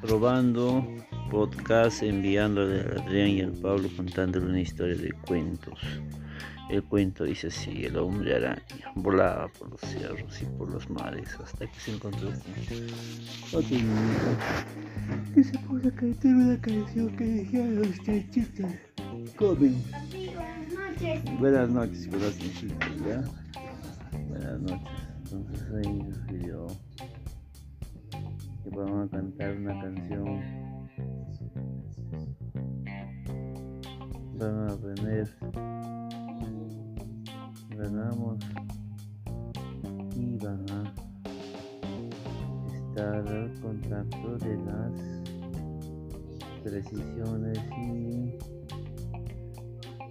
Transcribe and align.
Probando 0.00 0.86
podcast 1.30 2.02
enviándole 2.02 2.80
a 2.80 3.00
Adrián 3.02 3.28
y 3.28 3.40
al 3.42 3.52
Pablo 3.52 3.88
contándole 3.96 4.46
una 4.46 4.60
historia 4.60 4.96
de 4.96 5.12
cuentos. 5.12 5.78
El 6.70 6.82
cuento 6.82 7.24
dice 7.24 7.46
así, 7.46 7.84
el 7.84 7.96
hombre 7.96 8.36
araña 8.36 8.92
volaba 8.94 9.48
por 9.48 9.70
los 9.70 9.80
cerros 9.80 10.42
y 10.42 10.44
por 10.58 10.70
los 10.70 10.88
mares 10.90 11.34
hasta 11.42 11.66
que 11.66 11.80
se 11.80 11.92
encontró 11.92 12.28
con 12.28 12.38
otro 13.58 13.76
que 15.34 15.44
se 15.44 15.58
puso 15.60 15.88
a 15.88 15.90
cantar 15.92 16.34
una 16.34 16.60
canción 16.60 17.16
que 17.16 17.24
decía 17.24 17.64
los 17.66 18.02
chanchitos 18.02 18.70
comen. 19.36 19.82
Buenas 21.38 21.70
noches, 21.70 22.08
buenas 22.08 22.38
noches, 22.38 22.74
¿ya? 23.06 23.47
Noches. 24.60 25.08
Entonces 25.32 25.62
ahí 25.74 26.02
decidió 26.02 26.66
que 28.62 28.70
vamos 28.70 29.06
a 29.06 29.10
cantar 29.10 29.56
una 29.56 29.80
canción. 29.80 30.40
Vamos 34.38 34.70
a 34.70 34.74
aprender 34.74 35.28
ganamos 37.78 38.38
y 40.16 40.36
van 40.38 40.66
a 40.70 40.92
estar 42.74 43.28
al 43.28 43.60
contacto 43.60 44.36
de 44.38 44.56
las 44.64 44.92
precisiones 46.64 47.58
y 47.78 48.34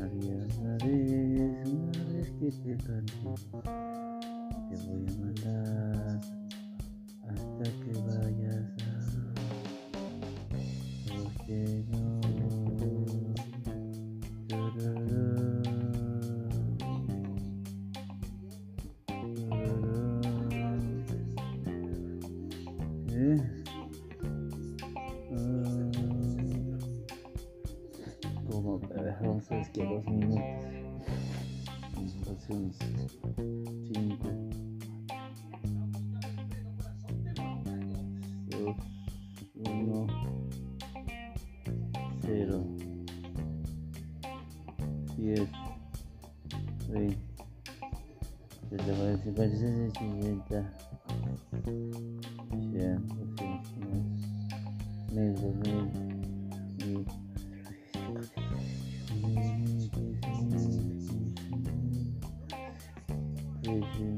había 0.00 0.38
una 0.58 0.76
vez, 0.84 1.68
una 1.68 2.04
vez 2.14 2.30
que 2.40 2.50
te 2.50 2.76
canté, 2.82 4.09
te 4.70 4.76
voy 4.86 5.04
a 5.04 5.10
mandar 5.18 6.20
hasta 7.28 7.64
que 7.80 7.92
vayas 8.06 8.70
a 8.78 9.02
porque 11.08 11.84
no 11.90 12.20
que 29.72 30.04
minutos 30.06 30.50
dias. 45.20 45.48
Bem, 46.88 47.16
já 48.70 48.76
demora 48.84 49.18
50 49.18 49.56
Já, 52.72 52.98
vocês, 53.14 53.66
mas. 53.80 54.06
Meio, 55.12 55.34
meio. 55.62 55.90
Vejo, 63.62 64.08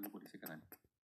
pasando 0.00 0.10
por 0.10 0.24
ese 0.24 0.38
canal. 0.38 0.79